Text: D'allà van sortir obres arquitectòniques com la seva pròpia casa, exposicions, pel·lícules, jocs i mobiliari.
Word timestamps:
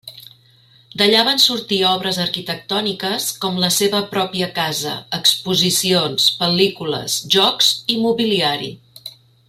D'allà 1.01 1.19
van 1.25 1.41
sortir 1.43 1.77
obres 1.89 2.19
arquitectòniques 2.23 3.27
com 3.43 3.61
la 3.65 3.69
seva 3.77 4.01
pròpia 4.15 4.49
casa, 4.57 4.95
exposicions, 5.21 6.27
pel·lícules, 6.41 7.21
jocs 7.37 7.71
i 7.97 8.01
mobiliari. 8.07 8.77